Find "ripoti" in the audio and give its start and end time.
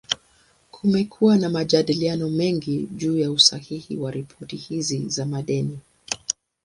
4.11-4.55